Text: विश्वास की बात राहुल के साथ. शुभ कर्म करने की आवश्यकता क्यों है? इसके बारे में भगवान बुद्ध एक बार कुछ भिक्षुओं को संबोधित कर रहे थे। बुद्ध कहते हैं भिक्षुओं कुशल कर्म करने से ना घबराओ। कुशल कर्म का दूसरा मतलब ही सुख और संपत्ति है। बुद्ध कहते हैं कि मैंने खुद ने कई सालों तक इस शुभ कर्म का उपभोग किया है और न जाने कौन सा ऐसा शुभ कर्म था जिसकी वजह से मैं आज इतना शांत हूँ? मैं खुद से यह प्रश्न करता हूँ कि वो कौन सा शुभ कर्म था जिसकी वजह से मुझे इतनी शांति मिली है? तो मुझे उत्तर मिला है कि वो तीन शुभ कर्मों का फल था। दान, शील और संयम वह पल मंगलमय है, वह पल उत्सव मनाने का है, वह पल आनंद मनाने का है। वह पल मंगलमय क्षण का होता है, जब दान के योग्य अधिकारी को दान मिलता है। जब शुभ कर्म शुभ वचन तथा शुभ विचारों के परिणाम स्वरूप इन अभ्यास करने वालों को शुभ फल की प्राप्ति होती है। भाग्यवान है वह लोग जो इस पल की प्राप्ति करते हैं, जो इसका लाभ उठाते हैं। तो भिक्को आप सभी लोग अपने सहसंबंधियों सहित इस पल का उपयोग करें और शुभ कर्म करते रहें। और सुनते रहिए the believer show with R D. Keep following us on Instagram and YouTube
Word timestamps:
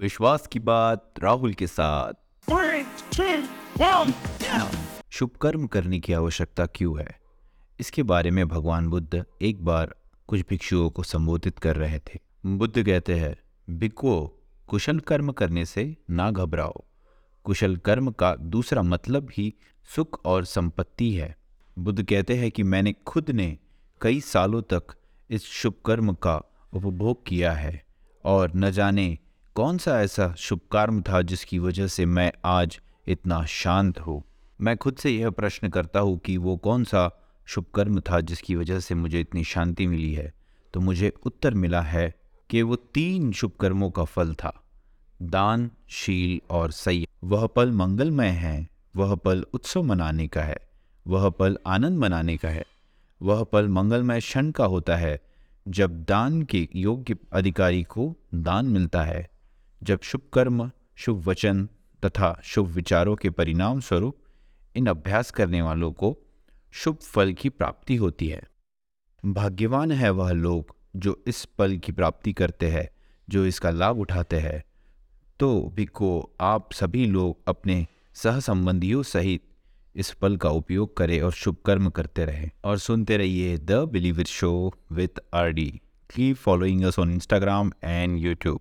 विश्वास 0.00 0.46
की 0.46 0.58
बात 0.58 1.12
राहुल 1.22 1.54
के 1.54 1.66
साथ. 1.66 2.12
शुभ 5.10 5.30
कर्म 5.30 5.66
करने 5.66 6.00
की 6.00 6.12
आवश्यकता 6.12 6.66
क्यों 6.66 7.00
है? 7.00 7.20
इसके 7.80 8.02
बारे 8.02 8.30
में 8.30 8.48
भगवान 8.48 8.88
बुद्ध 8.88 9.24
एक 9.42 9.64
बार 9.64 9.94
कुछ 10.26 10.40
भिक्षुओं 10.50 10.90
को 10.90 11.02
संबोधित 11.02 11.58
कर 11.58 11.76
रहे 11.76 11.98
थे। 11.98 12.18
बुद्ध 12.46 12.82
कहते 12.82 13.14
हैं 13.14 13.36
भिक्षुओं 13.78 14.28
कुशल 14.66 14.98
कर्म 14.98 15.32
करने 15.32 15.64
से 15.64 15.96
ना 16.10 16.30
घबराओ। 16.30 16.84
कुशल 17.44 17.76
कर्म 17.76 18.10
का 18.10 18.36
दूसरा 18.36 18.82
मतलब 18.82 19.28
ही 19.32 19.54
सुख 19.96 20.24
और 20.24 20.44
संपत्ति 20.44 21.14
है। 21.14 21.36
बुद्ध 21.78 22.02
कहते 22.02 22.36
हैं 22.36 22.50
कि 22.50 22.62
मैंने 22.62 22.92
खुद 22.92 23.30
ने 23.30 23.58
कई 24.00 24.20
सालों 24.20 24.62
तक 24.62 24.82
इस 25.30 25.44
शुभ 25.44 25.74
कर्म 25.86 26.12
का 26.12 26.36
उपभोग 26.72 27.26
किया 27.26 27.52
है 27.52 27.84
और 28.24 28.52
न 28.56 28.70
जाने 28.70 29.18
कौन 29.54 29.78
सा 29.78 30.02
ऐसा 30.02 30.34
शुभ 30.38 30.60
कर्म 30.72 31.02
था 31.02 31.22
जिसकी 31.22 31.58
वजह 31.58 31.86
से 31.86 32.06
मैं 32.06 32.32
आज 32.44 32.80
इतना 33.06 33.44
शांत 33.44 34.00
हूँ? 34.00 34.22
मैं 34.60 34.76
खुद 34.76 34.96
से 34.96 35.10
यह 35.10 35.30
प्रश्न 35.30 35.68
करता 35.68 36.00
हूँ 36.00 36.18
कि 36.18 36.36
वो 36.36 36.56
कौन 36.56 36.84
सा 36.84 37.10
शुभ 37.46 37.64
कर्म 37.74 38.00
था 38.00 38.20
जिसकी 38.20 38.54
वजह 38.54 38.80
से 38.80 38.94
मुझे 38.94 39.20
इतनी 39.20 39.44
शांति 39.44 39.86
मिली 39.86 40.14
है? 40.14 40.34
तो 40.74 40.80
मुझे 40.80 41.12
उत्तर 41.26 41.54
मिला 41.54 41.80
है 41.80 42.14
कि 42.50 42.62
वो 42.62 42.76
तीन 42.76 43.32
शुभ 43.32 43.52
कर्मों 43.60 43.90
का 43.90 44.04
फल 44.04 44.34
था। 44.34 44.62
दान, 45.22 45.70
शील 45.88 46.40
और 46.50 46.70
संयम 46.70 47.28
वह 47.28 47.46
पल 47.46 47.70
मंगलमय 47.70 48.28
है, 48.28 48.68
वह 48.96 49.14
पल 49.14 49.46
उत्सव 49.54 49.82
मनाने 49.82 50.28
का 50.28 50.42
है, 50.42 50.58
वह 51.06 51.30
पल 51.30 51.58
आनंद 51.66 51.98
मनाने 51.98 52.36
का 52.36 52.48
है। 52.48 52.64
वह 53.22 53.44
पल 53.44 53.68
मंगलमय 53.68 54.20
क्षण 54.20 54.50
का 54.50 54.64
होता 54.64 54.96
है, 54.96 55.20
जब 55.68 56.04
दान 56.04 56.42
के 56.42 56.68
योग्य 56.76 57.16
अधिकारी 57.32 57.82
को 57.82 58.16
दान 58.34 58.66
मिलता 58.66 59.02
है। 59.02 59.39
जब 59.82 60.00
शुभ 60.02 60.20
कर्म 60.32 60.70
शुभ 60.96 61.28
वचन 61.28 61.68
तथा 62.04 62.40
शुभ 62.44 62.66
विचारों 62.66 63.16
के 63.16 63.30
परिणाम 63.30 63.80
स्वरूप 63.80 64.16
इन 64.76 64.86
अभ्यास 64.86 65.30
करने 65.30 65.62
वालों 65.62 65.92
को 65.92 66.18
शुभ 66.70 66.96
फल 66.96 67.32
की 67.32 67.48
प्राप्ति 67.48 67.96
होती 67.96 68.28
है। 68.28 68.42
भाग्यवान 69.26 69.92
है 69.92 70.10
वह 70.10 70.30
लोग 70.30 70.76
जो 70.96 71.24
इस 71.26 71.44
पल 71.44 71.76
की 71.76 71.92
प्राप्ति 71.92 72.32
करते 72.32 72.70
हैं, 72.70 72.88
जो 73.28 73.46
इसका 73.46 73.70
लाभ 73.70 73.98
उठाते 73.98 74.38
हैं। 74.38 74.64
तो 75.40 75.72
भिक्को 75.76 76.30
आप 76.40 76.72
सभी 76.72 77.06
लोग 77.06 77.38
अपने 77.48 77.86
सहसंबंधियों 78.14 79.02
सहित 79.02 79.42
इस 79.96 80.12
पल 80.12 80.36
का 80.36 80.48
उपयोग 80.48 80.96
करें 80.96 81.20
और 81.20 81.32
शुभ 81.32 81.56
कर्म 81.66 81.90
करते 81.90 82.24
रहें। 82.24 82.50
और 82.64 82.78
सुनते 82.78 83.16
रहिए 83.16 83.58
the 83.58 83.72
believer 83.72 84.24
show 84.24 84.74
with 84.92 85.20
R 85.34 85.50
D. 85.50 85.80
Keep 86.14 86.36
following 86.36 86.84
us 86.84 86.98
on 86.98 87.10
Instagram 87.10 87.72
and 87.84 88.18
YouTube 88.18 88.60